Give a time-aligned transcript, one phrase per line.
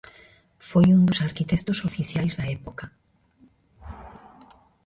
[0.69, 2.85] Foi un dos arquitectos oficiais da época.